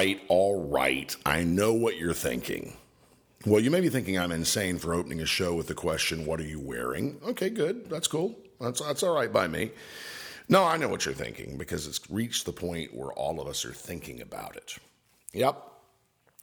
[0.00, 1.14] Right, all right.
[1.26, 2.72] I know what you're thinking.
[3.44, 6.40] Well, you may be thinking I'm insane for opening a show with the question, What
[6.40, 7.20] are you wearing?
[7.22, 7.90] Okay, good.
[7.90, 8.34] That's cool.
[8.60, 9.72] That's, that's all right by me.
[10.48, 13.64] No, I know what you're thinking because it's reached the point where all of us
[13.66, 14.78] are thinking about it.
[15.34, 15.62] Yep.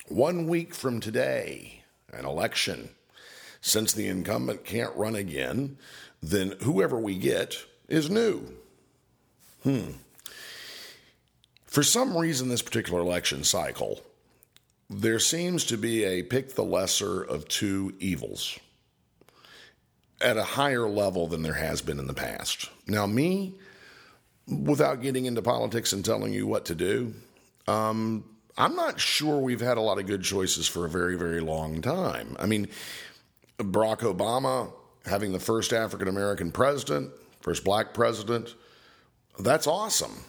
[0.07, 1.81] One week from today,
[2.13, 2.89] an election.
[3.59, 5.77] Since the incumbent can't run again,
[6.21, 8.53] then whoever we get is new.
[9.63, 9.93] Hmm.
[11.68, 14.01] For some reason, this particular election cycle,
[14.89, 18.57] there seems to be a pick the lesser of two evils
[20.22, 22.70] at a higher level than there has been in the past.
[22.88, 23.53] Now, me,
[24.47, 27.13] without getting into politics and telling you what to do,
[27.68, 28.24] um,
[28.57, 31.82] I'm not sure we've had a lot of good choices for a very, very long
[31.82, 32.36] time.
[32.39, 32.70] I mean,
[33.59, 34.72] Barack Obama
[35.05, 37.11] having the first African American president,
[37.41, 38.55] first black president,
[39.39, 40.24] that's awesome.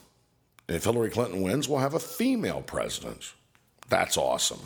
[0.69, 3.33] If Hillary Clinton wins, we'll have a female president.
[3.89, 4.61] That's awesome.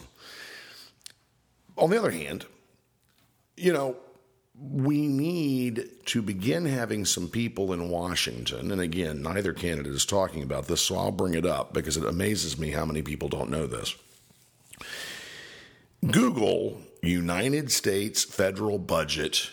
[1.79, 2.45] On the other hand,
[3.57, 3.97] you know,
[4.55, 10.43] we need to begin having some people in Washington, and again, neither candidate is talking
[10.43, 13.51] about this, so I'll bring it up because it amazes me how many people don't
[13.51, 13.97] know this.
[16.11, 19.51] Google United States federal budget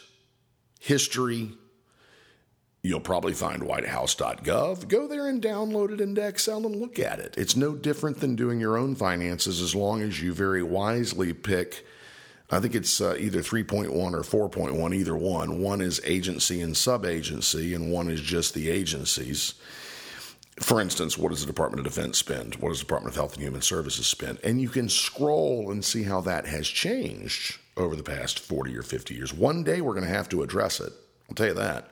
[0.79, 1.51] history.
[2.81, 4.87] You'll probably find whitehouse.gov.
[4.87, 7.35] Go there and download it into Excel and look at it.
[7.37, 11.85] It's no different than doing your own finances as long as you very wisely pick.
[12.49, 15.61] I think it's uh, either 3.1 or 4.1, either one.
[15.61, 19.55] One is agency and sub agency, and one is just the agencies.
[20.59, 22.55] For instance, what does the Department of Defense spend?
[22.55, 24.39] What does the Department of Health and Human Services spend?
[24.43, 28.83] And you can scroll and see how that has changed over the past 40 or
[28.83, 29.33] 50 years.
[29.33, 30.91] One day we're going to have to address it.
[31.29, 31.91] I'll tell you that.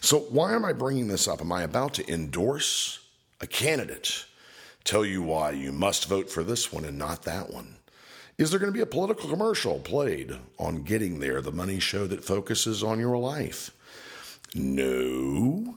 [0.00, 1.40] So, why am I bringing this up?
[1.40, 3.00] Am I about to endorse
[3.40, 4.24] a candidate?
[4.84, 7.76] Tell you why you must vote for this one and not that one?
[8.38, 12.06] Is there going to be a political commercial played on Getting There, the money show
[12.06, 13.72] that focuses on your life?
[14.54, 15.76] No.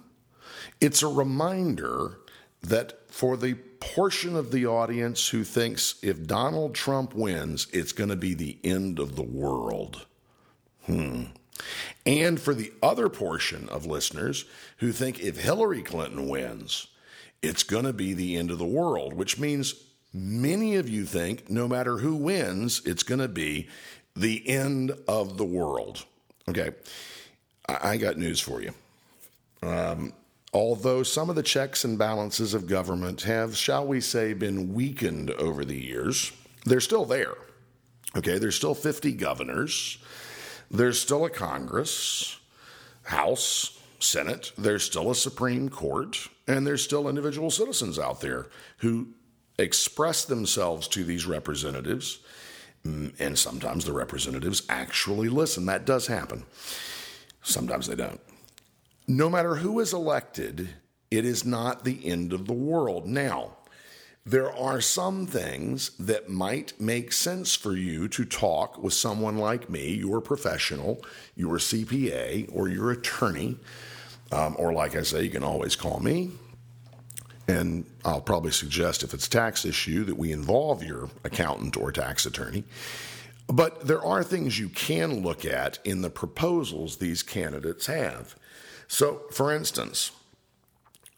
[0.80, 2.20] It's a reminder
[2.62, 8.12] that for the portion of the audience who thinks if Donald Trump wins, it's going
[8.12, 10.06] to be the end of the world.
[10.86, 11.24] Hmm.
[12.06, 14.46] And for the other portion of listeners
[14.78, 16.88] who think if Hillary Clinton wins,
[17.42, 19.76] it's going to be the end of the world, which means
[20.14, 23.68] many of you think no matter who wins, it's going to be
[24.16, 26.06] the end of the world.
[26.50, 26.72] Okay.
[27.70, 28.74] I, got news for you.
[29.64, 30.14] Um,
[30.54, 35.32] although some of the checks and balances of government have, shall we say, been weakened
[35.32, 36.32] over the years,
[36.66, 37.36] they're still there.
[38.18, 38.38] Okay.
[38.38, 39.98] There's still 50 governors.
[40.72, 42.40] There's still a Congress,
[43.04, 44.52] House, Senate.
[44.58, 46.30] There's still a Supreme Court.
[46.48, 48.48] And there's still individual citizens out there
[48.78, 49.10] who
[49.60, 52.20] express themselves to these representatives.
[52.86, 55.66] Mm, And sometimes the representatives actually listen.
[55.66, 56.46] That does happen.
[57.44, 58.20] Sometimes they don't.
[59.08, 60.70] No matter who is elected,
[61.12, 63.06] it is not the end of the world.
[63.08, 63.58] Now,
[64.26, 69.70] there are some things that might make sense for you to talk with someone like
[69.70, 71.04] me, your professional,
[71.36, 73.58] your CPA, or your attorney.
[74.32, 76.32] Um, or, like I say, you can always call me.
[77.48, 81.92] And I'll probably suggest if it's a tax issue that we involve your accountant or
[81.92, 82.64] tax attorney.
[83.48, 88.36] But there are things you can look at in the proposals these candidates have.
[88.88, 90.12] So, for instance,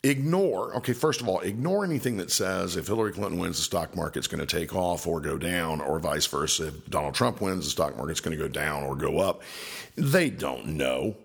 [0.03, 3.95] ignore, okay, first of all, ignore anything that says if Hillary Clinton wins, the stock
[3.95, 6.67] market's going to take off or go down, or vice versa.
[6.67, 9.41] If Donald Trump wins, the stock market's going to go down or go up.
[9.95, 11.15] They don't know,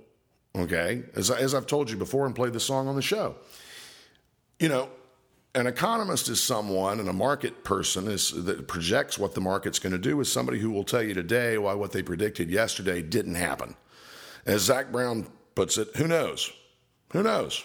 [0.56, 1.02] okay?
[1.16, 3.34] As, as I've told you before and played the song on the show.
[4.60, 4.88] You know,
[5.54, 9.92] an economist is someone, and a market person is that projects what the market's going
[9.92, 10.20] to do.
[10.20, 13.74] Is somebody who will tell you today why what they predicted yesterday didn't happen.
[14.46, 15.26] As Zac Brown
[15.56, 16.52] puts it, who knows?
[17.12, 17.64] Who knows?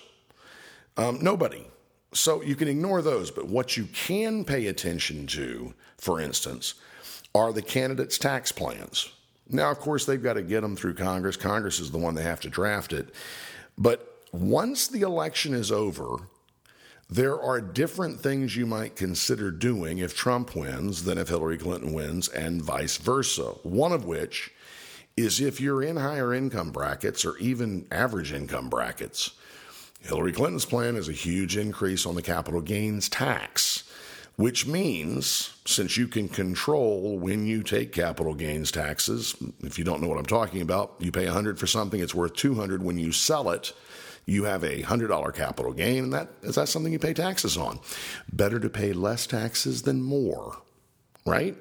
[0.98, 1.66] Um, nobody.
[2.14, 6.76] So you can ignore those, but what you can pay attention to, for instance,
[7.34, 9.12] are the candidates' tax plans.
[9.50, 11.36] Now, of course, they've got to get them through Congress.
[11.36, 13.14] Congress is the one they have to draft it.
[13.78, 16.18] But once the election is over,
[17.10, 21.94] there are different things you might consider doing if Trump wins than if Hillary Clinton
[21.94, 23.56] wins, and vice versa.
[23.64, 24.52] One of which
[25.18, 29.32] is if you're in higher income brackets or even average income brackets.
[30.04, 33.84] Hillary Clinton's plan is a huge increase on the capital gains tax,
[34.36, 40.02] which means since you can control when you take capital gains taxes, if you don't
[40.02, 43.14] know what I'm talking about, you pay 100 for something, it's worth 200 when you
[43.14, 43.72] sell it.
[44.26, 47.80] You have a $100 capital gain, and that is that something you pay taxes on.
[48.32, 50.58] Better to pay less taxes than more
[51.26, 51.56] right?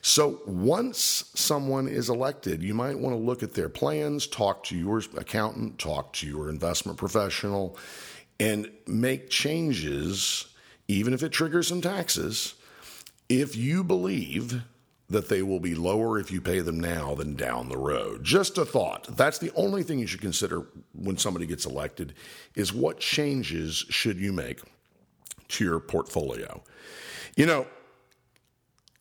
[0.00, 4.76] So once someone is elected, you might want to look at their plans, talk to
[4.76, 7.76] your accountant, talk to your investment professional,
[8.40, 10.46] and make changes,
[10.88, 12.54] even if it triggers some taxes,
[13.28, 14.62] if you believe
[15.12, 18.24] that they will be lower if you pay them now than down the road.
[18.24, 19.06] Just a thought.
[19.16, 22.14] That's the only thing you should consider when somebody gets elected
[22.54, 24.60] is what changes should you make
[25.48, 26.62] to your portfolio.
[27.36, 27.66] You know,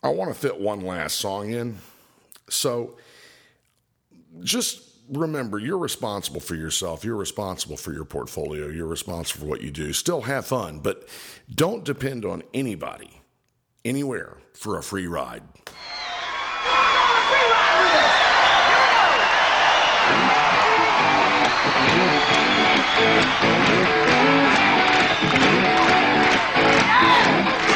[0.04, 1.78] I want to fit one last song in.
[2.50, 2.98] So
[4.42, 7.06] just remember you're responsible for yourself.
[7.06, 8.68] You're responsible for your portfolio.
[8.68, 9.94] You're responsible for what you do.
[9.94, 11.08] Still have fun, but
[11.54, 13.22] don't depend on anybody,
[13.86, 15.44] anywhere, for a free ride.
[27.44, 27.71] live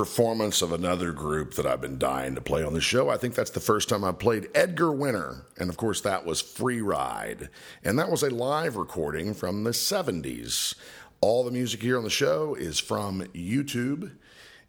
[0.00, 3.10] performance of another group that I've been dying to play on the show.
[3.10, 5.44] I think that's the first time I played Edgar Winter.
[5.58, 7.50] And of course, that was Free Ride.
[7.84, 10.74] And that was a live recording from the 70s.
[11.20, 14.12] All the music here on the show is from YouTube.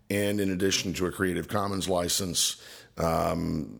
[0.09, 2.61] And in addition to a Creative Commons license,
[2.97, 3.79] um,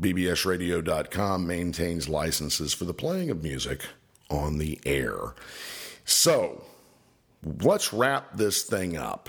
[0.00, 3.82] BBSRadio.com maintains licenses for the playing of music
[4.30, 5.34] on the air.
[6.06, 6.64] So,
[7.44, 9.28] let's wrap this thing up.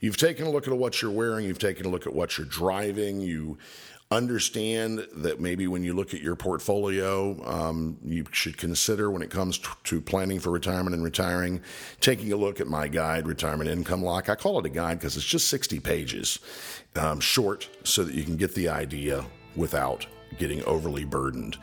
[0.00, 2.46] You've taken a look at what you're wearing, you've taken a look at what you're
[2.46, 3.58] driving, you
[4.10, 9.30] understand that maybe when you look at your portfolio, um, you should consider when it
[9.30, 11.60] comes to planning for retirement and retiring,
[12.00, 14.28] taking a look at my guide, Retirement Income Lock.
[14.28, 16.38] I call it a guide because it's just 60 pages,
[16.96, 19.24] um, short, so that you can get the idea
[19.56, 20.06] without
[20.38, 21.56] getting overly burdened.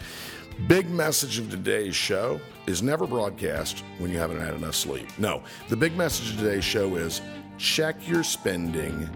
[0.67, 5.07] Big message of today's show is never broadcast when you haven't had enough sleep.
[5.17, 7.21] No, the big message of today's show is
[7.61, 9.07] check your spending,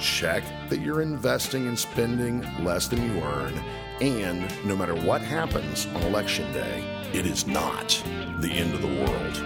[0.00, 3.54] check that you're investing and spending less than you earn,
[4.00, 8.02] and no matter what happens on election day, it is not
[8.40, 9.36] the end of the world.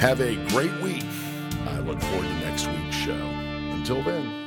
[0.00, 1.04] Have a great week.
[1.66, 3.12] I look forward to next week's show.
[3.12, 4.45] Until then.